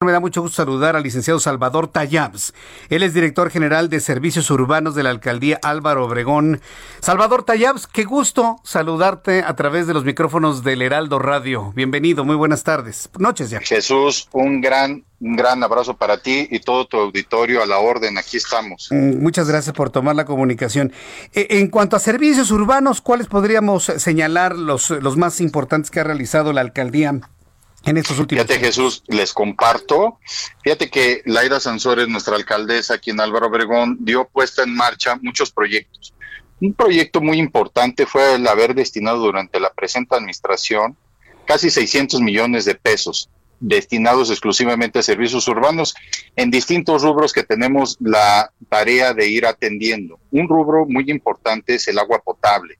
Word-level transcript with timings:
Me 0.00 0.12
da 0.12 0.20
mucho 0.20 0.42
gusto 0.42 0.54
saludar 0.54 0.94
al 0.94 1.02
licenciado 1.02 1.40
Salvador 1.40 1.88
Tayabs. 1.88 2.54
Él 2.88 3.02
es 3.02 3.14
director 3.14 3.50
general 3.50 3.88
de 3.88 3.98
Servicios 3.98 4.48
Urbanos 4.48 4.94
de 4.94 5.02
la 5.02 5.10
Alcaldía 5.10 5.58
Álvaro 5.60 6.04
Obregón. 6.04 6.60
Salvador 7.00 7.42
Tayabs, 7.42 7.88
qué 7.88 8.04
gusto 8.04 8.60
saludarte 8.62 9.42
a 9.42 9.56
través 9.56 9.88
de 9.88 9.94
los 9.94 10.04
micrófonos 10.04 10.62
del 10.62 10.82
Heraldo 10.82 11.18
Radio. 11.18 11.72
Bienvenido, 11.74 12.24
muy 12.24 12.36
buenas 12.36 12.62
tardes. 12.62 13.10
Noches 13.18 13.50
ya. 13.50 13.58
Jesús, 13.58 14.28
un 14.30 14.60
gran, 14.60 15.04
un 15.18 15.34
gran 15.34 15.64
abrazo 15.64 15.96
para 15.96 16.22
ti 16.22 16.46
y 16.48 16.60
todo 16.60 16.86
tu 16.86 16.96
auditorio 16.96 17.60
a 17.60 17.66
la 17.66 17.78
orden. 17.78 18.18
Aquí 18.18 18.36
estamos. 18.36 18.90
Mm, 18.92 19.20
muchas 19.20 19.48
gracias 19.48 19.74
por 19.74 19.90
tomar 19.90 20.14
la 20.14 20.26
comunicación. 20.26 20.92
E, 21.34 21.58
en 21.58 21.70
cuanto 21.70 21.96
a 21.96 21.98
servicios 21.98 22.52
urbanos, 22.52 23.00
¿cuáles 23.00 23.26
podríamos 23.26 23.86
señalar 23.96 24.54
los, 24.54 24.90
los 24.90 25.16
más 25.16 25.40
importantes 25.40 25.90
que 25.90 25.98
ha 25.98 26.04
realizado 26.04 26.52
la 26.52 26.60
alcaldía? 26.60 27.18
En 27.90 27.96
estos 27.96 28.18
últimos 28.18 28.44
Fíjate, 28.44 28.64
Jesús, 28.64 29.02
les 29.08 29.32
comparto. 29.32 30.18
Fíjate 30.62 30.90
que 30.90 31.22
Laida 31.24 31.60
Sansores, 31.60 32.08
nuestra 32.08 32.36
alcaldesa 32.36 32.94
aquí 32.94 33.10
en 33.10 33.20
Álvaro 33.20 33.46
Obregón, 33.46 33.98
dio 34.00 34.28
puesta 34.28 34.62
en 34.62 34.74
marcha 34.74 35.18
muchos 35.22 35.50
proyectos. 35.50 36.14
Un 36.60 36.74
proyecto 36.74 37.20
muy 37.20 37.38
importante 37.38 38.06
fue 38.06 38.34
el 38.34 38.46
haber 38.46 38.74
destinado 38.74 39.18
durante 39.18 39.60
la 39.60 39.72
presente 39.72 40.16
administración 40.16 40.96
casi 41.46 41.70
600 41.70 42.20
millones 42.20 42.64
de 42.64 42.74
pesos 42.74 43.30
destinados 43.60 44.30
exclusivamente 44.30 45.00
a 45.00 45.02
servicios 45.02 45.48
urbanos 45.48 45.94
en 46.36 46.50
distintos 46.50 47.02
rubros 47.02 47.32
que 47.32 47.42
tenemos 47.42 47.96
la 48.00 48.52
tarea 48.68 49.14
de 49.14 49.28
ir 49.28 49.46
atendiendo. 49.46 50.20
Un 50.30 50.48
rubro 50.48 50.86
muy 50.86 51.10
importante 51.10 51.74
es 51.74 51.88
el 51.88 51.98
agua 51.98 52.20
potable 52.20 52.78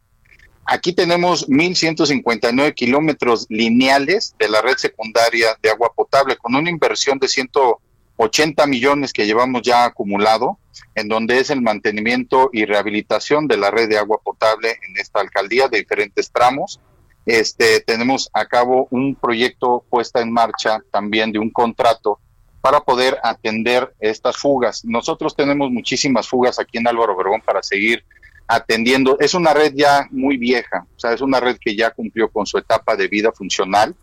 Aquí 0.70 0.92
tenemos 0.92 1.48
1.159 1.48 2.74
kilómetros 2.74 3.46
lineales 3.48 4.34
de 4.38 4.50
la 4.50 4.60
red 4.60 4.76
secundaria 4.76 5.56
de 5.62 5.70
agua 5.70 5.94
potable 5.94 6.36
con 6.36 6.54
una 6.54 6.68
inversión 6.68 7.18
de 7.18 7.26
180 7.26 8.66
millones 8.66 9.14
que 9.14 9.24
llevamos 9.24 9.62
ya 9.62 9.86
acumulado, 9.86 10.58
en 10.94 11.08
donde 11.08 11.40
es 11.40 11.48
el 11.48 11.62
mantenimiento 11.62 12.50
y 12.52 12.66
rehabilitación 12.66 13.48
de 13.48 13.56
la 13.56 13.70
red 13.70 13.88
de 13.88 13.96
agua 13.96 14.20
potable 14.22 14.76
en 14.86 14.98
esta 14.98 15.20
alcaldía 15.20 15.68
de 15.68 15.78
diferentes 15.78 16.30
tramos. 16.30 16.78
Este, 17.24 17.80
tenemos 17.80 18.28
a 18.34 18.44
cabo 18.44 18.88
un 18.90 19.14
proyecto 19.14 19.86
puesta 19.88 20.20
en 20.20 20.30
marcha 20.30 20.82
también 20.90 21.32
de 21.32 21.38
un 21.38 21.48
contrato 21.48 22.20
para 22.60 22.80
poder 22.80 23.16
atender 23.22 23.94
estas 24.00 24.36
fugas. 24.36 24.84
Nosotros 24.84 25.34
tenemos 25.34 25.70
muchísimas 25.70 26.28
fugas 26.28 26.58
aquí 26.58 26.76
en 26.76 26.88
Álvaro 26.88 27.14
Obregón 27.16 27.40
para 27.40 27.62
seguir 27.62 28.04
atendiendo. 28.48 29.18
Es 29.20 29.34
una 29.34 29.52
red 29.52 29.74
ya 29.76 30.08
muy 30.10 30.38
vieja, 30.38 30.86
o 30.96 30.98
sea, 30.98 31.12
es 31.12 31.20
una 31.20 31.38
red 31.38 31.58
que 31.60 31.76
ya 31.76 31.90
cumplió 31.90 32.28
con 32.30 32.46
su 32.46 32.58
etapa 32.58 32.96
de 32.96 33.06
vida 33.06 33.30
funcional. 33.30 33.94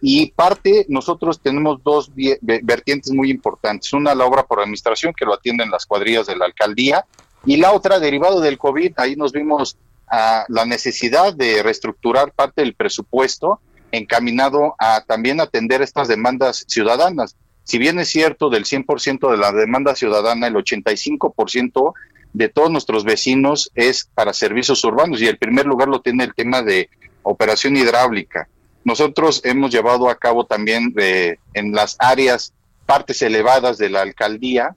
Y 0.00 0.30
parte, 0.32 0.84
nosotros 0.88 1.40
tenemos 1.40 1.82
dos 1.82 2.12
vertientes 2.14 3.12
muy 3.12 3.30
importantes. 3.30 3.92
Una, 3.94 4.14
la 4.14 4.26
obra 4.26 4.44
por 4.44 4.60
administración, 4.60 5.14
que 5.16 5.24
lo 5.24 5.34
atienden 5.34 5.70
las 5.70 5.86
cuadrillas 5.86 6.26
de 6.26 6.36
la 6.36 6.44
alcaldía, 6.44 7.04
y 7.46 7.56
la 7.56 7.72
otra, 7.72 7.98
derivado 7.98 8.40
del 8.40 8.58
COVID, 8.58 8.92
ahí 8.96 9.16
nos 9.16 9.32
vimos 9.32 9.78
a 10.08 10.44
la 10.48 10.66
necesidad 10.66 11.34
de 11.34 11.62
reestructurar 11.62 12.32
parte 12.32 12.62
del 12.62 12.74
presupuesto 12.74 13.60
encaminado 13.92 14.74
a 14.78 15.02
también 15.06 15.40
atender 15.40 15.80
estas 15.80 16.08
demandas 16.08 16.64
ciudadanas. 16.68 17.36
Si 17.64 17.78
bien 17.78 17.98
es 17.98 18.08
cierto, 18.08 18.50
del 18.50 18.64
100% 18.64 19.30
de 19.30 19.36
la 19.36 19.52
demanda 19.52 19.94
ciudadana, 19.94 20.46
el 20.46 20.54
85% 20.54 21.94
de 22.36 22.50
todos 22.50 22.70
nuestros 22.70 23.04
vecinos 23.04 23.70
es 23.74 24.10
para 24.14 24.34
servicios 24.34 24.84
urbanos 24.84 25.22
y 25.22 25.26
el 25.26 25.38
primer 25.38 25.64
lugar 25.64 25.88
lo 25.88 26.02
tiene 26.02 26.24
el 26.24 26.34
tema 26.34 26.60
de 26.60 26.90
operación 27.22 27.78
hidráulica. 27.78 28.46
Nosotros 28.84 29.40
hemos 29.42 29.70
llevado 29.70 30.10
a 30.10 30.16
cabo 30.16 30.44
también 30.44 30.92
eh, 30.98 31.38
en 31.54 31.72
las 31.72 31.96
áreas, 31.98 32.52
partes 32.84 33.22
elevadas 33.22 33.78
de 33.78 33.88
la 33.88 34.02
alcaldía, 34.02 34.76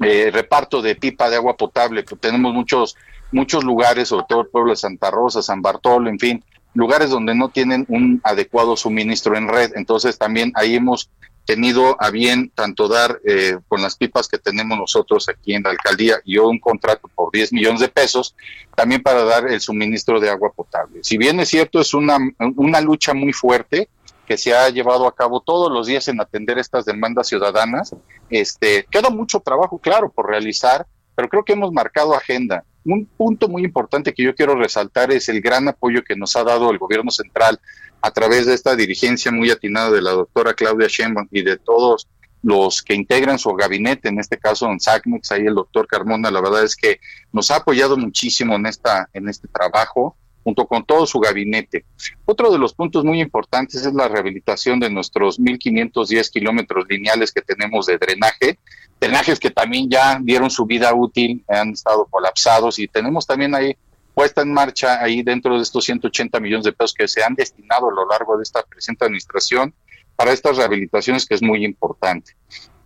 eh, 0.00 0.30
reparto 0.32 0.80
de 0.80 0.94
pipa 0.94 1.28
de 1.28 1.36
agua 1.36 1.56
potable. 1.56 2.04
Tenemos 2.04 2.54
muchos, 2.54 2.96
muchos 3.32 3.64
lugares, 3.64 4.08
sobre 4.08 4.26
todo 4.28 4.42
el 4.42 4.48
pueblo 4.48 4.70
de 4.70 4.76
Santa 4.76 5.10
Rosa, 5.10 5.42
San 5.42 5.62
Bartolo, 5.62 6.08
en 6.08 6.20
fin, 6.20 6.44
lugares 6.72 7.10
donde 7.10 7.34
no 7.34 7.48
tienen 7.48 7.84
un 7.88 8.20
adecuado 8.22 8.76
suministro 8.76 9.36
en 9.36 9.48
red. 9.48 9.72
Entonces 9.74 10.16
también 10.18 10.52
ahí 10.54 10.76
hemos 10.76 11.10
tenido 11.46 11.96
a 12.02 12.10
bien 12.10 12.50
tanto 12.54 12.88
dar 12.88 13.20
eh, 13.24 13.56
con 13.68 13.80
las 13.80 13.96
pipas 13.96 14.28
que 14.28 14.38
tenemos 14.38 14.76
nosotros 14.76 15.28
aquí 15.28 15.54
en 15.54 15.62
la 15.62 15.70
alcaldía 15.70 16.16
y 16.24 16.36
un 16.38 16.58
contrato 16.58 17.08
por 17.14 17.32
10 17.32 17.52
millones 17.52 17.80
de 17.80 17.88
pesos, 17.88 18.34
también 18.74 19.02
para 19.02 19.24
dar 19.24 19.48
el 19.50 19.60
suministro 19.60 20.20
de 20.20 20.28
agua 20.28 20.52
potable. 20.52 21.00
Si 21.02 21.16
bien 21.16 21.40
es 21.40 21.48
cierto, 21.48 21.80
es 21.80 21.94
una, 21.94 22.18
una 22.56 22.80
lucha 22.80 23.14
muy 23.14 23.32
fuerte 23.32 23.88
que 24.26 24.36
se 24.36 24.54
ha 24.54 24.68
llevado 24.70 25.06
a 25.06 25.14
cabo 25.14 25.40
todos 25.40 25.72
los 25.72 25.86
días 25.86 26.08
en 26.08 26.20
atender 26.20 26.58
estas 26.58 26.84
demandas 26.84 27.28
ciudadanas, 27.28 27.94
este, 28.28 28.84
queda 28.90 29.08
mucho 29.08 29.40
trabajo, 29.40 29.78
claro, 29.78 30.10
por 30.10 30.28
realizar, 30.28 30.86
pero 31.14 31.28
creo 31.28 31.44
que 31.44 31.52
hemos 31.52 31.72
marcado 31.72 32.14
agenda. 32.14 32.64
Un 32.86 33.04
punto 33.04 33.48
muy 33.48 33.64
importante 33.64 34.14
que 34.14 34.22
yo 34.22 34.34
quiero 34.34 34.54
resaltar 34.54 35.10
es 35.10 35.28
el 35.28 35.40
gran 35.40 35.66
apoyo 35.66 36.04
que 36.04 36.14
nos 36.14 36.36
ha 36.36 36.44
dado 36.44 36.70
el 36.70 36.78
gobierno 36.78 37.10
central 37.10 37.60
a 38.00 38.12
través 38.12 38.46
de 38.46 38.54
esta 38.54 38.76
dirigencia 38.76 39.32
muy 39.32 39.50
atinada 39.50 39.90
de 39.90 40.00
la 40.00 40.12
doctora 40.12 40.54
Claudia 40.54 40.86
Sheinbaum 40.88 41.26
y 41.32 41.42
de 41.42 41.56
todos 41.56 42.06
los 42.42 42.82
que 42.82 42.94
integran 42.94 43.40
su 43.40 43.50
gabinete, 43.54 44.08
en 44.08 44.20
este 44.20 44.38
caso 44.38 44.66
en 44.70 44.78
SACMEX, 44.78 45.32
ahí 45.32 45.46
el 45.46 45.56
doctor 45.56 45.88
Carmona, 45.88 46.30
la 46.30 46.40
verdad 46.40 46.62
es 46.62 46.76
que 46.76 47.00
nos 47.32 47.50
ha 47.50 47.56
apoyado 47.56 47.96
muchísimo 47.96 48.54
en, 48.54 48.66
esta, 48.66 49.08
en 49.12 49.28
este 49.28 49.48
trabajo, 49.48 50.16
junto 50.46 50.64
con 50.68 50.84
todo 50.84 51.06
su 51.06 51.18
gabinete. 51.18 51.84
Otro 52.24 52.52
de 52.52 52.58
los 52.58 52.72
puntos 52.72 53.04
muy 53.04 53.20
importantes 53.20 53.84
es 53.84 53.92
la 53.92 54.06
rehabilitación 54.06 54.78
de 54.78 54.88
nuestros 54.88 55.40
1.510 55.40 56.30
kilómetros 56.30 56.86
lineales 56.88 57.32
que 57.32 57.42
tenemos 57.42 57.86
de 57.86 57.98
drenaje, 57.98 58.60
drenajes 59.00 59.40
que 59.40 59.50
también 59.50 59.90
ya 59.90 60.20
dieron 60.22 60.48
su 60.48 60.64
vida 60.64 60.94
útil, 60.94 61.44
han 61.48 61.70
estado 61.70 62.06
colapsados 62.06 62.78
y 62.78 62.86
tenemos 62.86 63.26
también 63.26 63.56
ahí 63.56 63.76
puesta 64.14 64.42
en 64.42 64.52
marcha 64.52 65.02
ahí 65.02 65.24
dentro 65.24 65.56
de 65.56 65.64
estos 65.64 65.84
180 65.84 66.38
millones 66.38 66.64
de 66.64 66.72
pesos 66.72 66.94
que 66.94 67.08
se 67.08 67.24
han 67.24 67.34
destinado 67.34 67.88
a 67.88 67.92
lo 67.92 68.06
largo 68.08 68.36
de 68.36 68.44
esta 68.44 68.62
presente 68.62 69.04
administración 69.04 69.74
para 70.14 70.30
estas 70.30 70.58
rehabilitaciones 70.58 71.26
que 71.26 71.34
es 71.34 71.42
muy 71.42 71.64
importante. 71.64 72.36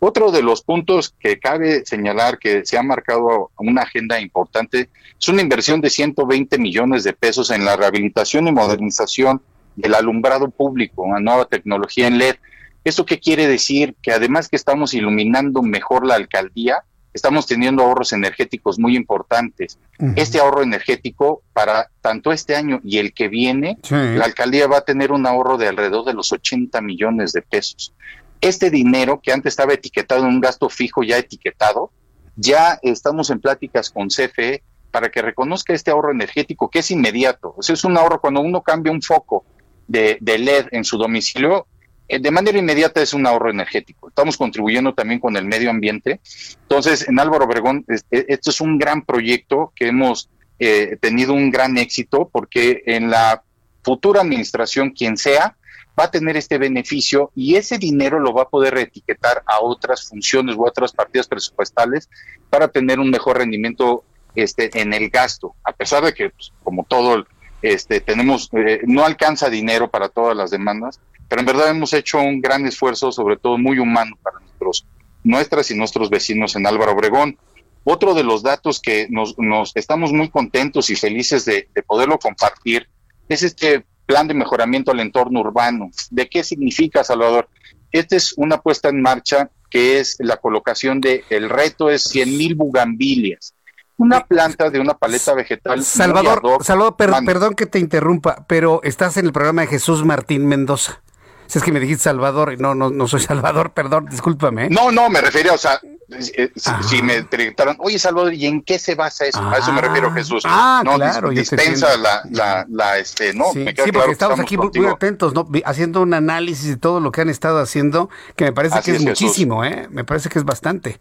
Otro 0.03 0.33
de 0.33 0.43
los 0.43 0.63
puntos 0.63 1.15
que 1.21 1.39
cabe 1.39 1.85
señalar 1.85 2.39
que 2.39 2.65
se 2.65 2.79
ha 2.79 2.83
marcado 2.83 3.51
una 3.59 3.83
agenda 3.83 4.19
importante 4.19 4.89
es 5.21 5.29
una 5.29 5.43
inversión 5.43 5.83
de 5.83 5.91
120 5.91 6.59
millones 6.59 7.05
de 7.05 7.13
pesos 7.13 7.51
en 7.51 7.67
la 7.67 7.77
rehabilitación 7.77 8.49
y 8.49 8.53
modernización 8.53 9.43
del 9.77 9.95
alumbrado 9.95 10.49
público, 10.49 11.03
una 11.03 11.21
nueva 11.21 11.45
tecnología 11.45 12.07
en 12.07 12.17
LED. 12.17 12.37
¿Esto 12.83 13.05
qué 13.05 13.21
quiere 13.21 13.47
decir? 13.47 13.95
Que 14.03 14.13
además 14.13 14.49
que 14.49 14.57
estamos 14.57 14.95
iluminando 14.95 15.63
mejor 15.63 16.07
la 16.07 16.15
alcaldía, 16.15 16.83
estamos 17.13 17.47
teniendo 17.47 17.83
ahorros 17.83 18.15
energéticos 18.15 18.79
muy 18.79 18.97
importantes. 18.97 19.79
Este 20.17 20.41
ahorro 20.41 20.63
energético 20.63 21.43
para 21.53 21.91
tanto 22.01 22.33
este 22.33 22.57
año 22.57 22.81
y 22.83 22.97
el 22.97 23.13
que 23.13 23.29
viene, 23.29 23.77
la 23.91 24.25
alcaldía 24.25 24.67
va 24.67 24.79
a 24.79 24.85
tener 24.85 25.13
un 25.13 25.27
ahorro 25.27 25.59
de 25.59 25.69
alrededor 25.69 26.07
de 26.07 26.15
los 26.15 26.33
80 26.33 26.81
millones 26.81 27.33
de 27.33 27.43
pesos. 27.43 27.93
Este 28.41 28.71
dinero 28.71 29.21
que 29.23 29.33
antes 29.33 29.53
estaba 29.53 29.75
etiquetado 29.75 30.23
en 30.23 30.29
un 30.29 30.41
gasto 30.41 30.69
fijo 30.69 31.03
ya 31.03 31.19
etiquetado, 31.19 31.91
ya 32.37 32.79
estamos 32.83 33.31
en 33.31 33.41
pláticas 33.41 33.91
con 33.91 34.09
CFE 34.09 34.63
para 34.91 35.11
que 35.11 35.23
reconozca 35.23 35.73
este 35.73 35.91
ahorro 35.91 36.11
energético 36.11 36.71
que 36.71 36.81
es 36.81 36.91
inmediato. 36.91 37.55
O 37.57 37.63
sea, 37.63 37.75
es 37.75 37.85
un 37.85 37.97
ahorro 37.97 38.21
cuando 38.21 38.41
uno 38.41 38.63
cambia 38.63 38.93
un 38.93 39.03
foco 39.03 39.45
de, 39.87 40.19
LED 40.21 40.69
en 40.73 40.85
su 40.85 40.97
domicilio, 40.97 41.67
eh, 42.09 42.19
de 42.19 42.31
manera 42.31 42.59
inmediata 42.59 43.03
es 43.03 43.15
un 43.15 43.27
ahorro 43.27 43.51
energético. 43.51 44.09
Estamos 44.09 44.37
contribuyendo 44.37 44.95
también 44.95 45.21
con 45.21 45.37
el 45.37 45.45
medio 45.45 45.71
ambiente. 45.71 46.21
Entonces, 46.63 47.09
en 47.09 47.19
Álvaro 47.19 47.45
Obregón, 47.45 47.85
esto 48.11 48.51
es 48.51 48.61
un 48.61 48.79
gran 48.79 49.05
proyecto 49.05 49.73
que 49.75 49.89
hemos 49.89 50.29
eh, 50.59 50.97
tenido 51.01 51.35
un 51.35 51.51
gran 51.51 51.79
éxito 51.79 52.29
porque 52.33 52.83
en 52.87 53.11
la 53.11 53.43
futura 53.83 54.21
administración, 54.21 54.91
quien 54.91 55.17
sea, 55.17 55.57
va 56.01 56.07
a 56.07 56.11
tener 56.11 56.37
este 56.39 56.57
beneficio 56.57 57.31
y 57.37 57.57
ese 57.57 57.77
dinero 57.77 58.19
lo 58.19 58.33
va 58.33 58.45
a 58.45 58.49
poder 58.49 58.73
reetiquetar 58.75 59.43
a 59.47 59.61
otras 59.61 60.09
funciones 60.09 60.57
u 60.57 60.67
otras 60.67 60.93
partidas 60.93 61.29
presupuestales 61.29 62.09
para 62.49 62.69
tener 62.69 62.99
un 62.99 63.11
mejor 63.11 63.37
rendimiento 63.37 64.03
este, 64.35 64.71
en 64.81 64.95
el 64.95 65.11
gasto, 65.11 65.55
a 65.63 65.73
pesar 65.73 66.03
de 66.05 66.15
que, 66.15 66.31
pues, 66.31 66.53
como 66.65 66.85
todo, 66.85 67.27
este, 67.61 68.01
tenemos, 68.01 68.49
eh, 68.53 68.81
no 68.87 69.05
alcanza 69.05 69.51
dinero 69.51 69.91
para 69.91 70.09
todas 70.09 70.35
las 70.35 70.51
demandas, 70.51 71.01
pero 71.29 71.41
en 71.41 71.47
verdad 71.47 71.69
hemos 71.69 71.93
hecho 71.93 72.19
un 72.19 72.41
gran 72.41 72.65
esfuerzo, 72.67 73.13
sobre 73.13 73.37
todo 73.37 73.59
muy 73.59 73.79
humano 73.79 74.17
para 74.23 74.41
nuestros, 74.41 74.87
nuestras 75.23 75.71
y 75.71 75.77
nuestros 75.77 76.09
vecinos 76.09 76.57
en 76.57 76.67
Álvaro 76.67 76.93
Obregón. 76.93 77.37
Otro 77.85 78.15
de 78.15 78.25
los 78.25 78.43
datos 78.43 78.81
que 78.81 79.07
nos, 79.11 79.39
nos 79.39 79.73
estamos 79.75 80.13
muy 80.13 80.31
contentos 80.31 80.89
y 80.89 80.97
felices 80.97 81.45
de, 81.45 81.69
de 81.75 81.83
poderlo 81.83 82.19
compartir 82.19 82.89
es 83.29 83.43
este 83.43 83.85
plan 84.11 84.27
de 84.27 84.35
mejoramiento 84.35 84.91
al 84.91 84.99
entorno 84.99 85.41
urbano. 85.41 85.91
¿De 86.11 86.29
qué 86.29 86.43
significa, 86.43 87.05
Salvador? 87.05 87.49
Esta 87.93 88.17
es 88.17 88.35
una 88.37 88.61
puesta 88.61 88.89
en 88.89 89.01
marcha 89.01 89.51
que 89.71 90.01
es 90.01 90.17
la 90.19 90.37
colocación 90.37 91.01
de, 91.01 91.23
el 91.31 91.49
reto 91.49 91.91
es 91.91 92.03
100 92.03 92.37
mil 92.37 92.55
bugambilias 92.57 93.55
una 93.99 94.25
planta 94.25 94.71
de 94.71 94.81
una 94.81 94.95
paleta 94.95 95.35
vegetal. 95.35 95.85
Salvador, 95.85 96.65
Salvador 96.65 96.97
perdón 96.97 97.55
que 97.55 97.67
te 97.67 97.79
interrumpa, 97.79 98.47
pero 98.49 98.81
estás 98.83 99.19
en 99.19 99.27
el 99.27 99.33
programa 99.33 99.61
de 99.61 99.67
Jesús 99.69 100.07
Martín 100.07 100.47
Mendoza. 100.47 101.03
Si 101.47 101.59
es 101.59 101.65
que 101.65 101.71
me 101.71 101.81
dijiste 101.81 102.05
Salvador, 102.05 102.55
y 102.55 102.57
no, 102.57 102.75
no, 102.75 102.89
no 102.89 103.07
soy 103.07 103.21
Salvador, 103.21 103.73
perdón, 103.75 104.07
discúlpame. 104.11 104.67
¿eh? 104.67 104.71
No, 104.71 104.91
no, 104.91 105.11
me 105.11 105.21
refería, 105.21 105.53
o 105.53 105.59
sea, 105.59 105.79
eh, 106.11 106.51
si, 106.83 107.03
me 107.03 107.23
preguntaron, 107.23 107.77
oye 107.79 107.99
Salvador, 107.99 108.35
¿y 108.35 108.47
en 108.47 108.63
qué 108.63 108.79
se 108.79 108.95
basa 108.95 109.27
eso? 109.27 109.41
a 109.41 109.59
eso 109.59 109.73
me 109.73 109.81
refiero 109.81 110.09
ah, 110.09 110.15
Jesús. 110.15 110.43
Ah, 110.47 110.83
no, 110.85 110.97
claro, 110.97 111.31
dispensa 111.31 111.97
la, 111.97 112.23
la, 112.31 112.67
la, 112.69 112.99
este, 112.99 113.33
no, 113.33 113.53
sí, 113.53 113.65
sí 113.65 113.93
porque 113.93 114.13
estamos, 114.13 114.41
aquí 114.41 114.57
muy, 114.57 114.71
atentos, 114.87 115.35
¿no? 115.35 115.49
Haciendo 115.65 116.03
un 116.03 116.15
análisis 116.15 116.69
de 116.69 116.77
todo 116.77 117.01
lo 117.01 117.13
que 117.13 117.21
han 117.21 117.29
estado 117.29 117.61
haciendo, 117.61 118.11
que 118.37 118.45
me 118.45 118.53
parece 118.53 118.81
que 118.83 118.93
es, 118.93 119.05
muchísimo, 119.05 119.65
¿eh? 119.65 119.87
Me 119.91 120.05
parece 120.05 120.29
que 120.29 120.39
es 120.39 120.45
bastante. 120.45 121.01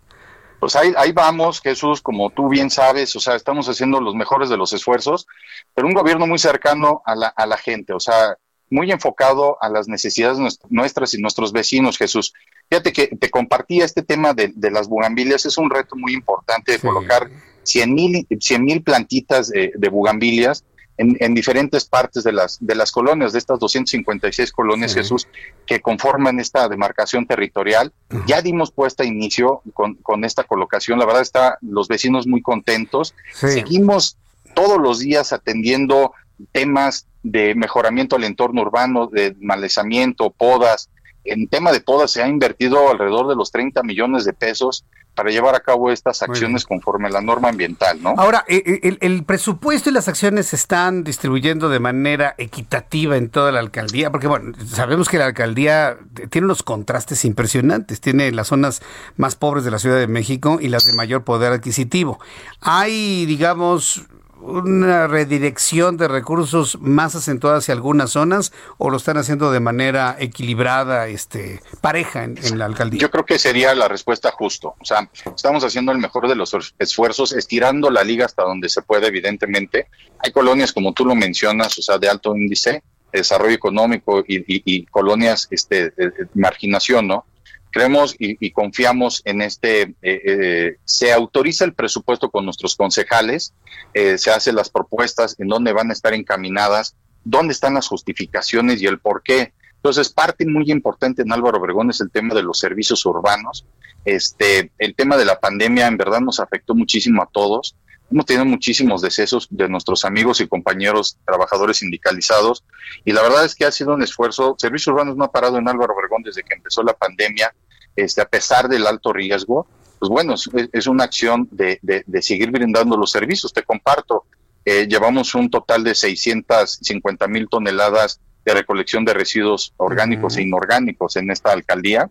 Pues 0.60 0.76
ahí, 0.76 0.94
ahí 0.98 1.12
vamos, 1.14 1.62
Jesús, 1.62 2.02
como 2.02 2.30
tú 2.32 2.50
bien 2.50 2.70
sabes, 2.70 3.16
o 3.16 3.20
sea, 3.20 3.36
estamos 3.36 3.68
haciendo 3.70 4.02
los 4.02 4.14
mejores 4.14 4.50
de 4.50 4.58
los 4.58 4.74
esfuerzos, 4.74 5.26
pero 5.74 5.88
un 5.88 5.94
gobierno 5.94 6.28
muy 6.28 6.38
cercano 6.38 7.02
a 7.06 7.16
la, 7.16 7.28
a 7.28 7.46
la 7.46 7.58
gente, 7.58 7.94
o 7.94 8.00
sea, 8.00 8.38
muy 8.70 8.92
enfocado 8.92 9.58
a 9.62 9.70
las 9.70 9.88
necesidades 9.88 10.38
nuestras 10.70 11.14
y 11.14 11.22
nuestros 11.22 11.52
vecinos, 11.52 11.98
Jesús. 11.98 12.34
Fíjate 12.70 12.94
que 12.94 13.08
te 13.08 13.30
compartía 13.30 13.86
este 13.86 14.04
tema 14.04 14.34
de, 14.34 14.54
las 14.72 14.88
bugambilias, 14.88 15.46
es 15.46 15.58
un 15.58 15.70
reto 15.70 15.96
muy 15.96 16.14
importante 16.14 16.74
de 16.74 16.80
colocar 16.80 17.30
100 17.64 17.94
mil 17.94 18.84
plantitas 18.84 19.50
de, 19.50 19.72
de 19.76 19.90
bugambilias 19.90 20.64
en, 21.00 21.34
diferentes 21.34 21.86
partes 21.86 22.26
de 22.26 22.34
las, 22.34 22.58
de 22.60 22.76
las 22.76 22.92
colonias, 22.92 23.32
de 23.32 23.40
estas 23.40 23.58
256 23.58 24.52
colonias, 24.52 24.94
Jesús, 24.94 25.28
que 25.66 25.80
conforman 25.80 26.40
esta 26.42 26.68
demarcación 26.68 27.26
territorial. 27.26 27.94
Ya 28.28 28.42
dimos 28.42 28.72
puesta 28.72 29.06
inicio 29.06 29.62
con, 29.74 29.96
con, 29.96 30.26
esta 30.26 30.44
colocación. 30.44 31.00
La 31.00 31.06
verdad 31.06 31.22
está 31.22 31.58
los 31.62 31.88
vecinos 31.88 32.28
muy 32.28 32.42
contentos. 32.42 33.16
Seguimos 33.34 34.18
todos 34.54 34.78
los 34.78 35.00
días 35.00 35.32
atendiendo 35.32 36.12
temas 36.52 37.08
de 37.24 37.56
mejoramiento 37.56 38.16
al 38.16 38.24
entorno 38.24 38.62
urbano, 38.62 39.08
de 39.08 39.36
malezamiento, 39.40 40.30
podas. 40.30 40.90
En 41.24 41.48
tema 41.48 41.72
de 41.72 41.82
podas 41.82 42.12
se 42.12 42.24
ha 42.24 42.28
invertido 42.28 42.90
alrededor 42.90 43.28
de 43.28 43.36
los 43.36 43.52
30 43.52 43.84
millones 43.84 44.26
de 44.26 44.34
pesos 44.34 44.86
para 45.20 45.32
llevar 45.32 45.54
a 45.54 45.60
cabo 45.60 45.92
estas 45.92 46.22
acciones 46.22 46.66
conforme 46.66 47.10
a 47.10 47.12
la 47.12 47.20
norma 47.20 47.50
ambiental, 47.50 48.02
¿no? 48.02 48.14
Ahora, 48.18 48.46
eh, 48.48 48.64
eh, 48.66 48.98
el, 49.02 49.24
presupuesto 49.26 49.90
y 49.90 49.94
las 49.94 50.08
acciones 50.08 50.48
se 50.48 50.56
están 50.56 51.04
distribuyendo 51.04 51.68
de 51.68 51.82
manera 51.82 52.36
equitativa 52.38 53.18
en 53.18 53.30
toda 53.30 53.52
la 53.52 53.60
alcaldía, 53.60 54.12
porque 54.12 54.28
bueno, 54.28 54.54
sabemos 54.66 55.10
que 55.10 55.18
la 55.18 55.26
alcaldía 55.26 55.98
tiene 56.30 56.46
unos 56.46 56.64
contrastes 56.64 57.26
impresionantes, 57.26 58.00
tiene 58.00 58.32
las 58.32 58.48
zonas 58.48 58.82
más 59.18 59.36
pobres 59.36 59.66
de 59.66 59.72
la 59.72 59.80
Ciudad 59.80 59.98
de 59.98 60.08
México 60.08 60.60
y 60.62 60.70
las 60.70 60.86
de 60.86 60.94
mayor 60.94 61.26
poder 61.26 61.52
adquisitivo. 61.52 62.20
Hay, 62.62 63.26
digamos, 63.26 64.06
una 64.42 65.08
redirección 65.08 65.98
de 65.98 66.08
recursos 66.08 66.80
más 66.80 67.16
acentuada 67.16 67.58
hacia 67.58 67.74
algunas 67.74 68.12
zonas 68.12 68.52
o 68.78 68.90
lo 68.90 68.98
están 68.98 69.18
haciendo 69.18 69.52
de 69.52 69.60
manera 69.60 70.16
equilibrada, 70.20 71.08
este, 71.08 71.62
pareja 71.82 72.24
en, 72.24 72.38
la 72.58 72.66
alcaldía? 72.66 73.00
Yo 73.00 73.12
creo 73.12 73.26
que 73.26 73.38
sería 73.40 73.76
la 73.76 73.88
respuesta 73.88 74.32
justo. 74.32 74.76
O 74.80 74.86
sea, 74.86 75.10
estamos 75.36 75.64
haciendo 75.64 75.92
el 75.92 75.98
mejor 75.98 76.28
de 76.28 76.36
los 76.36 76.56
esfuerzos, 76.80 77.34
estirando 77.34 77.90
la 77.90 78.04
liga 78.04 78.26
hasta 78.26 78.44
donde 78.44 78.70
se 78.70 78.82
puede, 78.82 79.08
evidentemente. 79.08 79.88
Hay 80.20 80.32
colonias, 80.32 80.74
como 80.74 80.94
tú 80.94 81.06
lo 81.06 81.16
mencionas, 81.16 81.78
o 81.78 81.82
sea, 81.82 81.98
de 81.98 82.10
alto 82.10 82.36
índice, 82.36 82.84
desarrollo 83.12 83.56
económico 83.56 84.24
y, 84.28 84.86
colonias 84.86 85.48
este, 85.52 85.92
de 85.92 86.12
marginación, 86.36 87.08
¿no? 87.08 87.26
Creemos 87.72 88.16
y, 88.18 88.52
confiamos 88.52 89.22
en 89.26 89.42
este, 89.42 89.82
eh, 89.82 89.96
eh, 90.02 90.78
se 90.86 91.12
autoriza 91.12 91.66
el 91.66 91.74
presupuesto 91.74 92.30
con 92.30 92.46
nuestros 92.46 92.76
concejales, 92.76 93.54
eh, 93.94 94.18
se 94.18 94.32
hacen 94.32 94.56
las 94.56 94.70
propuestas 94.70 95.36
en 95.40 95.48
dónde 95.48 95.74
van 95.74 95.90
a 95.90 95.94
estar 95.94 96.14
encaminadas, 96.14 96.96
dónde 97.24 97.54
están 97.54 97.76
las 97.76 97.88
justificaciones 97.88 98.82
y 98.82 98.88
el 98.88 99.00
por 99.00 99.24
qué. 99.24 99.54
Entonces, 99.76 100.10
parte 100.10 100.46
muy 100.46 100.70
importante 100.72 101.22
en 101.22 101.32
Álvaro 101.32 101.60
Obregón 101.60 101.90
es 101.90 102.02
el 102.02 102.12
tema 102.12 102.34
de 102.34 102.44
los 102.44 102.60
servicios 102.60 103.06
urbanos. 103.06 103.66
Este, 104.04 104.72
el 104.78 104.96
tema 104.96 105.16
de 105.16 105.26
la 105.26 105.40
pandemia 105.40 105.88
en 105.88 105.98
verdad 105.98 106.20
nos 106.20 106.40
afectó 106.40 106.76
muchísimo 106.76 107.22
a 107.22 107.30
todos. 107.32 107.76
Hemos 108.12 108.26
tenido 108.26 108.46
muchísimos 108.46 109.02
decesos 109.02 109.48
de 109.52 109.70
nuestros 109.70 110.04
amigos 110.04 110.42
y 110.42 110.48
compañeros 110.48 111.18
trabajadores 111.26 111.78
sindicalizados 111.78 112.64
y 113.06 113.12
la 113.12 113.22
verdad 113.22 113.46
es 113.46 113.54
que 113.54 113.66
ha 113.66 113.72
sido 113.72 113.94
un 113.94 114.02
esfuerzo. 114.02 114.56
Servicios 114.58 114.94
Urbanos 114.94 115.16
no 115.16 115.26
ha 115.26 115.32
parado 115.32 115.58
en 115.58 115.68
Álvaro 115.70 115.94
Obregón 115.94 116.24
desde 116.24 116.44
que 116.44 116.56
empezó 116.56 116.82
la 116.82 116.94
pandemia, 116.94 117.54
este, 117.96 118.22
a 118.22 118.26
pesar 118.26 118.68
del 118.68 118.88
alto 118.88 119.14
riesgo. 119.14 119.68
Pues 120.00 120.10
bueno, 120.10 120.34
es, 120.34 120.88
una 120.88 121.04
acción 121.04 121.48
de, 121.52 121.80
seguir 122.22 122.50
brindando 122.52 122.98
los 122.98 123.12
servicios. 123.12 123.54
Te 123.54 123.64
comparto, 123.64 124.26
eh, 124.66 124.88
llevamos 124.88 125.36
un 125.36 125.52
total 125.52 125.84
de 125.84 125.94
650 125.94 127.28
mil 127.28 127.48
toneladas 127.48 128.22
de 128.44 128.54
recolección 128.54 129.06
de 129.06 129.14
residuos 129.14 129.74
orgánicos 129.78 130.38
e 130.38 130.42
inorgánicos 130.42 131.16
en 131.18 131.30
esta 131.30 131.52
alcaldía 131.52 132.10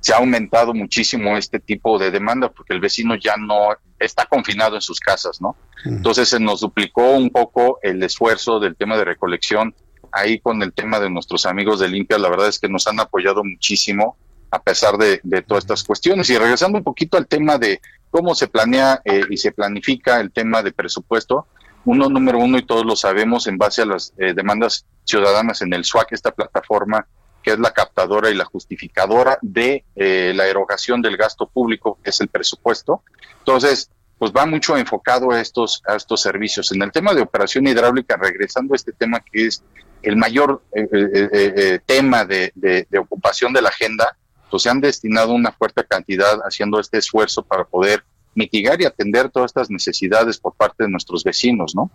se 0.00 0.12
ha 0.12 0.16
aumentado 0.16 0.74
muchísimo 0.74 1.36
este 1.36 1.60
tipo 1.60 1.98
de 1.98 2.10
demanda 2.10 2.50
porque 2.50 2.74
el 2.74 2.80
vecino 2.80 3.14
ya 3.16 3.36
no 3.36 3.68
está 3.98 4.26
confinado 4.26 4.76
en 4.76 4.80
sus 4.80 5.00
casas, 5.00 5.40
¿no? 5.40 5.56
Entonces 5.84 6.28
se 6.28 6.40
nos 6.40 6.60
duplicó 6.60 7.12
un 7.12 7.30
poco 7.30 7.78
el 7.82 8.02
esfuerzo 8.02 8.60
del 8.60 8.76
tema 8.76 8.96
de 8.96 9.04
recolección 9.04 9.74
ahí 10.12 10.38
con 10.38 10.62
el 10.62 10.72
tema 10.72 11.00
de 11.00 11.10
nuestros 11.10 11.46
amigos 11.46 11.80
de 11.80 11.88
Limpia, 11.88 12.18
la 12.18 12.30
verdad 12.30 12.48
es 12.48 12.58
que 12.58 12.68
nos 12.68 12.86
han 12.86 13.00
apoyado 13.00 13.44
muchísimo 13.44 14.16
a 14.50 14.62
pesar 14.62 14.96
de, 14.96 15.20
todas 15.46 15.64
estas 15.64 15.84
cuestiones. 15.84 16.30
Y 16.30 16.38
regresando 16.38 16.78
un 16.78 16.84
poquito 16.84 17.18
al 17.18 17.26
tema 17.26 17.58
de 17.58 17.80
cómo 18.10 18.34
se 18.34 18.48
planea 18.48 19.00
eh, 19.04 19.22
y 19.28 19.36
se 19.36 19.52
planifica 19.52 20.20
el 20.20 20.32
tema 20.32 20.62
de 20.62 20.72
presupuesto, 20.72 21.46
uno 21.84 22.08
número 22.08 22.38
uno, 22.38 22.58
y 22.58 22.64
todos 22.64 22.84
lo 22.84 22.96
sabemos, 22.96 23.46
en 23.46 23.58
base 23.58 23.82
a 23.82 23.86
las 23.86 24.12
eh, 24.18 24.34
demandas 24.34 24.86
ciudadanas 25.04 25.62
en 25.62 25.72
el 25.72 25.84
SWAC, 25.84 26.12
esta 26.12 26.32
plataforma 26.32 27.06
que 27.48 27.54
es 27.54 27.60
la 27.60 27.70
captadora 27.70 28.28
y 28.28 28.34
la 28.34 28.44
justificadora 28.44 29.38
de 29.40 29.82
eh, 29.96 30.34
la 30.36 30.46
erogación 30.46 31.00
del 31.00 31.16
gasto 31.16 31.48
público, 31.48 31.98
que 32.04 32.10
es 32.10 32.20
el 32.20 32.28
presupuesto. 32.28 33.02
Entonces, 33.38 33.90
pues 34.18 34.32
va 34.36 34.44
mucho 34.44 34.76
enfocado 34.76 35.30
a 35.30 35.40
estos, 35.40 35.82
a 35.86 35.96
estos 35.96 36.20
servicios. 36.20 36.70
En 36.72 36.82
el 36.82 36.92
tema 36.92 37.14
de 37.14 37.22
operación 37.22 37.66
hidráulica, 37.66 38.18
regresando 38.18 38.74
a 38.74 38.76
este 38.76 38.92
tema 38.92 39.20
que 39.20 39.46
es 39.46 39.62
el 40.02 40.16
mayor 40.16 40.62
eh, 40.74 40.88
eh, 40.92 41.80
tema 41.86 42.26
de, 42.26 42.52
de, 42.54 42.98
ocupación 42.98 43.54
de 43.54 43.62
la 43.62 43.70
agenda, 43.70 44.14
pues 44.50 44.64
se 44.64 44.68
han 44.68 44.82
destinado 44.82 45.32
una 45.32 45.52
fuerte 45.52 45.86
cantidad 45.86 46.40
haciendo 46.42 46.78
este 46.80 46.98
esfuerzo 46.98 47.42
para 47.42 47.64
poder 47.64 48.04
mitigar 48.38 48.80
y 48.80 48.86
atender 48.86 49.28
todas 49.28 49.50
estas 49.50 49.70
necesidades 49.70 50.38
por 50.38 50.54
parte 50.54 50.84
de 50.84 50.90
nuestros 50.90 51.24
vecinos, 51.24 51.74
¿no? 51.74 51.90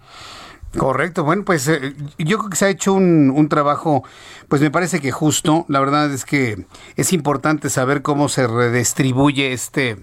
Correcto, 0.77 1.23
bueno, 1.23 1.45
pues 1.45 1.67
eh, 1.67 1.93
yo 2.17 2.39
creo 2.39 2.49
que 2.49 2.55
se 2.55 2.65
ha 2.65 2.69
hecho 2.69 2.93
un, 2.93 3.29
un, 3.29 3.47
trabajo, 3.47 4.03
pues 4.47 4.59
me 4.59 4.71
parece 4.71 4.99
que 4.99 5.11
justo, 5.11 5.65
la 5.67 5.79
verdad 5.79 6.11
es 6.11 6.25
que 6.25 6.65
es 6.95 7.13
importante 7.13 7.69
saber 7.69 8.01
cómo 8.01 8.27
se 8.27 8.47
redistribuye 8.47 9.53
este, 9.53 9.97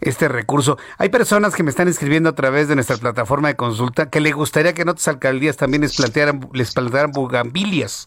este 0.00 0.28
recurso. 0.28 0.78
Hay 0.96 1.10
personas 1.10 1.54
que 1.54 1.62
me 1.62 1.68
están 1.68 1.88
escribiendo 1.88 2.30
a 2.30 2.34
través 2.34 2.66
de 2.66 2.76
nuestra 2.76 2.96
plataforma 2.96 3.48
de 3.48 3.56
consulta 3.56 4.08
que 4.08 4.20
le 4.20 4.32
gustaría 4.32 4.72
que 4.72 4.82
en 4.82 4.88
otras 4.88 5.06
alcaldías 5.08 5.58
también 5.58 5.82
les 5.82 5.94
plantearan, 5.94 6.48
les 6.54 6.72
plantearan 6.72 7.12
bugambilias. 7.12 8.06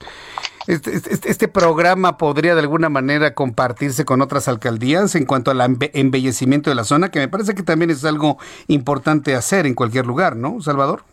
Este, 0.69 0.95
este, 0.95 1.31
este, 1.31 1.47
programa 1.47 2.17
podría 2.17 2.53
de 2.53 2.61
alguna 2.61 2.89
manera 2.89 3.33
compartirse 3.33 4.05
con 4.05 4.21
otras 4.21 4.47
alcaldías 4.47 5.15
en 5.15 5.25
cuanto 5.25 5.49
al 5.49 5.61
embellecimiento 5.93 6.69
de 6.69 6.75
la 6.75 6.83
zona, 6.83 7.09
que 7.09 7.17
me 7.17 7.27
parece 7.27 7.55
que 7.55 7.63
también 7.69 7.91
es 7.91 8.03
algo 8.03 8.39
importante 8.65 9.35
hacer 9.35 9.67
en 9.67 9.75
cualquier 9.75 10.07
lugar, 10.07 10.35
¿no, 10.35 10.59
Salvador? 10.59 11.03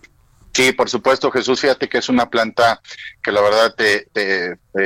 Sí, 0.54 0.72
por 0.72 0.88
supuesto, 0.88 1.30
Jesús. 1.30 1.60
Fíjate 1.60 1.86
que 1.86 1.98
es 1.98 2.08
una 2.08 2.30
planta 2.30 2.80
que 3.22 3.30
la 3.30 3.42
verdad 3.42 3.75
te, 3.75 4.08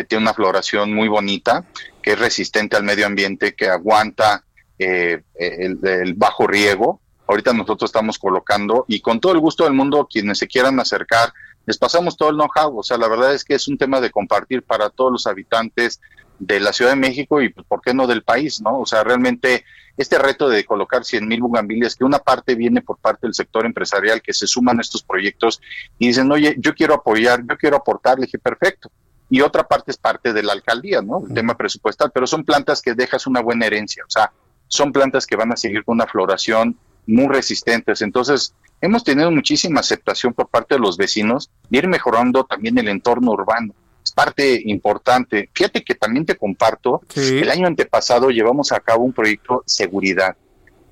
tiene 0.09 0.23
una 0.23 0.35
floración 0.35 0.93
muy 0.93 1.07
bonita, 1.07 1.65
que 2.03 2.15
es 2.15 2.19
resistente 2.19 2.77
al 2.77 2.83
medio 2.83 3.07
ambiente, 3.07 3.55
que 3.55 3.69
aguanta 3.69 4.43
eh, 4.81 5.23
el, 5.37 6.15
bajo 6.15 6.49
riego. 6.49 7.01
Ahorita 7.29 7.53
nosotros 7.53 7.89
estamos 7.89 8.19
colocando 8.19 8.85
y 8.89 9.01
con 9.01 9.21
todo 9.21 9.31
el 9.31 9.39
gusto 9.39 9.63
del 9.63 9.75
mundo, 9.75 10.09
quienes 10.11 10.39
se 10.39 10.49
quieran 10.49 10.81
acercar, 10.81 11.33
les 11.67 11.79
pasamos 11.79 12.17
todo 12.17 12.31
el 12.31 12.37
know-how. 12.37 12.77
O 12.77 12.83
sea, 12.83 12.99
la 12.99 13.07
verdad 13.07 13.33
es 13.33 13.45
que 13.45 13.55
es 13.55 13.69
un 13.69 13.79
tema 13.79 14.01
de 14.01 14.11
compartir 14.11 14.65
para 14.65 14.91
todos 14.91 15.13
los 15.13 15.29
habitantes 15.29 16.01
de 16.41 16.59
la 16.59 16.73
Ciudad 16.73 16.91
de 16.91 16.97
México 16.97 17.41
y, 17.41 17.51
pues, 17.51 17.67
¿por 17.67 17.81
qué 17.81 17.95
no 17.95 18.07
del 18.07 18.23
país? 18.25 18.61
¿no? 18.61 18.81
O 18.81 18.87
sea, 18.87 19.05
realmente 19.05 19.65
este 19.97 20.19
reto 20.19 20.49
de 20.49 20.65
colocar 20.65 21.05
100 21.05 21.29
mil 21.29 21.41
bugambilias, 21.41 21.95
que 21.95 22.05
una 22.05 22.19
parte 22.19 22.55
viene 22.55 22.81
por 22.81 22.97
parte 22.97 23.27
del 23.27 23.35
sector 23.35 23.67
empresarial 23.67 24.23
que 24.23 24.33
se 24.33 24.47
suman 24.47 24.79
a 24.79 24.81
estos 24.81 25.03
proyectos 25.03 25.61
y 25.99 26.09
dicen, 26.09 26.33
oye, 26.33 26.57
yo 26.59 26.75
quiero 26.75 26.95
apoyar, 26.95 27.45
yo 27.47 27.57
quiero 27.59 27.77
aportar, 27.77 28.19
le 28.19 28.27
dije, 28.27 28.39
perfecto. 28.39 28.91
y 29.29 29.43
otra 29.43 29.63
parte 29.63 29.93
es 29.93 29.97
parte 29.97 30.33
de 30.33 30.43
la 30.43 30.55
alcaldía, 30.55 31.03
¿no? 31.03 31.23
El 31.29 31.35
tema 31.35 31.57
presupuestal, 31.57 32.11
pero 32.13 32.27
son 32.27 32.45
plantas 32.45 32.83
que 32.83 32.95
dejas 32.95 33.29
una 33.29 33.41
buena 33.41 33.67
herencia, 33.67 34.03
o 34.05 34.11
sea, 34.11 34.33
son 34.67 34.93
plantas 34.93 35.27
que 35.27 35.37
van 35.37 35.53
a 35.53 35.57
seguir 35.57 35.85
con 35.85 35.95
una 35.95 36.07
floración 36.07 36.77
muy 37.07 37.29
resistentes. 37.29 38.03
Entonces, 38.03 38.55
hemos 38.81 39.05
tenido 39.05 39.31
muchísima 39.31 39.81
aceptación 39.81 40.33
por 40.33 40.49
parte 40.49 40.77
de 40.77 40.81
los 40.81 40.97
vecinos 40.97 41.51
de 41.69 41.79
ir 41.79 41.89
mejorando 41.89 42.45
también 42.45 42.79
el 42.79 42.89
entorno 42.89 43.33
urbano. 43.33 43.75
Es 44.11 44.15
parte 44.15 44.61
importante. 44.65 45.51
Fíjate 45.55 45.85
que 45.85 45.95
también 45.95 46.27
te 46.27 46.35
comparto, 46.35 47.01
el 47.15 47.49
año 47.49 47.69
antepasado 47.69 48.31
llevamos 48.31 48.73
a 48.73 48.81
cabo 48.81 49.05
un 49.05 49.13
proyecto 49.13 49.63
seguridad. 49.67 50.37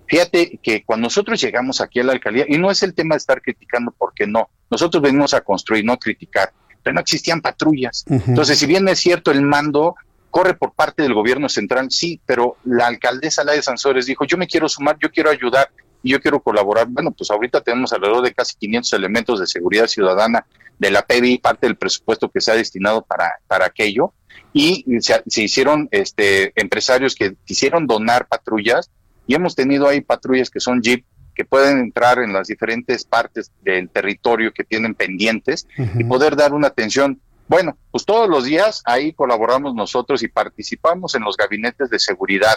Fíjate 0.07 0.61
que 0.63 0.85
cuando 0.85 1.07
nosotros 1.07 1.41
llegamos 1.41 1.81
aquí 1.81 1.99
a 1.99 2.05
la 2.05 2.13
alcaldía, 2.13 2.45
y 2.49 2.59
no 2.59 2.71
es 2.71 2.85
el 2.85 2.95
tema 2.95 3.17
de 3.17 3.19
estar 3.19 3.43
criticando, 3.43 3.93
porque 3.99 4.29
no, 4.29 4.51
nosotros 4.71 5.03
venimos 5.03 5.35
a 5.35 5.41
construir, 5.41 5.85
no 5.85 5.95
a 5.95 5.99
criticar, 5.99 6.53
pero 6.81 6.95
no 6.95 7.01
existían 7.01 7.41
patrullas. 7.41 8.05
Entonces, 8.09 8.57
si 8.57 8.67
bien 8.67 8.87
es 8.87 9.01
cierto, 9.01 9.33
el 9.33 9.43
mando 9.43 9.97
corre 10.31 10.55
por 10.55 10.75
parte 10.75 11.03
del 11.03 11.15
gobierno 11.15 11.49
central, 11.49 11.91
sí, 11.91 12.21
pero 12.25 12.57
la 12.63 12.87
alcaldesa 12.87 13.43
la 13.43 13.55
de 13.55 13.63
Sansores 13.63 14.07
dijo, 14.07 14.25
yo 14.27 14.37
me 14.37 14.47
quiero 14.47 14.69
sumar, 14.69 14.97
yo 15.01 15.11
quiero 15.11 15.29
ayudar 15.31 15.71
y 16.03 16.11
yo 16.11 16.21
quiero 16.21 16.41
colaborar. 16.41 16.87
Bueno, 16.89 17.13
pues 17.13 17.31
ahorita 17.31 17.61
tenemos 17.61 17.93
alrededor 17.93 18.23
de 18.23 18.35
casi 18.35 18.57
500 18.57 18.93
elementos 18.93 19.41
de 19.41 19.47
seguridad 19.47 19.87
ciudadana 19.87 20.47
de 20.79 20.91
la 20.91 21.03
PBI, 21.03 21.39
parte 21.39 21.67
del 21.67 21.77
presupuesto 21.77 22.31
que 22.31 22.41
se 22.41 22.53
ha 22.53 22.55
destinado 22.55 23.03
para, 23.03 23.33
para 23.47 23.67
aquello, 23.67 24.13
y 24.53 24.85
se, 25.01 25.23
se 25.27 25.43
hicieron 25.43 25.89
este, 25.91 26.53
empresarios 26.61 27.15
que 27.15 27.35
quisieron 27.45 27.87
donar 27.87 28.29
patrullas, 28.29 28.91
y 29.27 29.35
hemos 29.35 29.55
tenido 29.55 29.87
ahí 29.87 30.01
patrullas 30.01 30.51
que 30.51 30.61
son 30.61 30.81
Jeep, 30.81 31.05
que 31.39 31.45
pueden 31.45 31.79
entrar 31.79 32.19
en 32.19 32.33
las 32.33 32.49
diferentes 32.49 33.05
partes 33.05 33.53
del 33.63 33.89
territorio 33.91 34.53
que 34.53 34.65
tienen 34.65 34.97
pendientes 34.97 35.69
y 35.97 36.03
poder 36.03 36.35
dar 36.35 36.53
una 36.53 36.67
atención. 36.67 37.21
Bueno, 37.47 37.79
pues 37.93 38.05
todos 38.05 38.29
los 38.29 38.45
días 38.45 38.83
ahí 38.85 39.13
colaboramos 39.13 39.73
nosotros 39.73 40.25
y 40.25 40.29
participamos 40.29 41.15
en 41.15 41.23
los 41.23 41.37
gabinetes 41.37 41.91
de 41.91 42.01
seguridad, 42.01 42.57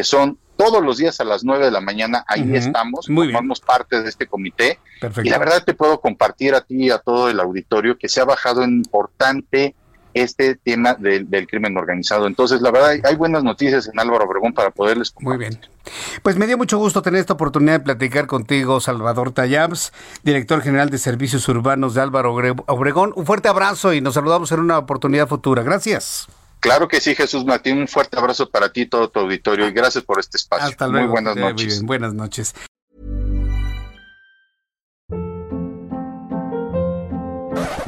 que 0.00 0.04
son 0.04 0.38
todos 0.56 0.82
los 0.82 0.96
días 0.96 1.20
a 1.20 1.24
las 1.24 1.44
9 1.44 1.66
de 1.66 1.70
la 1.70 1.82
mañana, 1.82 2.24
ahí 2.26 2.56
estamos, 2.56 3.04
formamos 3.06 3.60
parte 3.60 4.02
de 4.02 4.08
este 4.08 4.26
comité. 4.26 4.78
Y 5.22 5.28
la 5.28 5.36
verdad 5.36 5.62
te 5.62 5.74
puedo 5.74 6.00
compartir 6.00 6.54
a 6.54 6.62
ti 6.62 6.86
y 6.86 6.90
a 6.90 6.96
todo 6.96 7.28
el 7.28 7.38
auditorio 7.38 7.98
que 7.98 8.08
se 8.08 8.18
ha 8.22 8.24
bajado 8.24 8.62
en 8.62 8.76
importante 8.76 9.74
este 10.14 10.54
tema 10.54 10.94
del, 10.94 11.28
crimen 11.46 11.76
organizado. 11.76 12.26
Entonces, 12.26 12.62
la 12.62 12.70
verdad, 12.70 12.96
hay, 13.04 13.14
buenas 13.14 13.44
noticias 13.44 13.90
en 13.92 14.00
Álvaro 14.00 14.24
Obregón 14.24 14.54
para 14.54 14.70
poderles 14.70 15.12
Muy 15.20 15.36
bien. 15.36 15.60
Pues 16.22 16.36
me 16.36 16.46
dio 16.46 16.56
mucho 16.56 16.78
gusto 16.78 17.02
tener 17.02 17.20
esta 17.20 17.34
oportunidad 17.34 17.74
de 17.74 17.80
platicar 17.80 18.26
contigo, 18.26 18.80
Salvador 18.80 19.32
Tayabs, 19.32 19.92
director 20.22 20.62
general 20.62 20.88
de 20.88 20.96
Servicios 20.96 21.46
Urbanos 21.46 21.92
de 21.92 22.00
Álvaro 22.00 22.34
Obregón. 22.66 23.12
Un 23.16 23.26
fuerte 23.26 23.48
abrazo 23.48 23.92
y 23.92 24.00
nos 24.00 24.14
saludamos 24.14 24.50
en 24.50 24.60
una 24.60 24.78
oportunidad 24.78 25.28
futura. 25.28 25.62
Gracias. 25.62 26.26
Claro 26.60 26.88
que 26.88 27.00
sí, 27.00 27.14
Jesús 27.14 27.44
Martín. 27.44 27.78
Un 27.78 27.88
fuerte 27.88 28.18
abrazo 28.18 28.50
para 28.50 28.72
ti 28.72 28.82
y 28.82 28.86
todo 28.86 29.08
tu 29.10 29.20
auditorio 29.20 29.66
y 29.66 29.72
gracias 29.72 30.04
por 30.04 30.20
este 30.20 30.36
espacio. 30.36 30.68
Hasta 30.68 30.86
luego. 30.86 31.08
Muy 31.08 31.12
buenas 31.12 31.36
noches. 31.36 31.82
buenas 31.82 32.14
noches. 32.14 32.54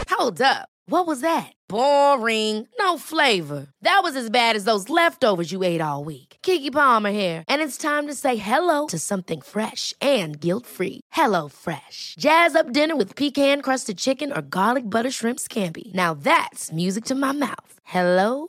Hold 0.08 0.40
up. 0.40 0.68
What 0.86 1.06
was 1.06 1.20
that? 1.20 1.52
Boring. 1.68 2.66
No 2.78 2.98
flavor. 2.98 3.66
That 3.82 4.00
was 4.02 4.14
as 4.14 4.30
bad 4.30 4.56
as 4.56 4.64
those 4.64 4.88
leftovers 4.88 5.50
you 5.50 5.62
ate 5.62 5.80
all 5.80 6.04
week. 6.04 6.36
Kiki 6.42 6.70
Palmer 6.70 7.12
here, 7.12 7.44
and 7.48 7.62
it's 7.62 7.78
time 7.78 8.08
to 8.08 8.14
say 8.14 8.34
hello 8.36 8.88
to 8.88 8.98
something 8.98 9.40
fresh 9.40 9.94
and 10.00 10.40
guilt-free. 10.40 11.00
Hello 11.12 11.48
Fresh. 11.48 12.16
Jazz 12.18 12.54
up 12.54 12.72
dinner 12.72 12.96
with 12.96 13.16
pecan-crusted 13.16 13.96
chicken 13.96 14.32
or 14.32 14.42
garlic 14.42 14.88
butter 14.88 15.10
shrimp 15.10 15.38
scampi. 15.38 15.92
Now 15.94 16.14
that's 16.14 16.72
music 16.72 17.04
to 17.06 17.14
my 17.14 17.32
mouth. 17.32 17.74
Hello 17.84 18.48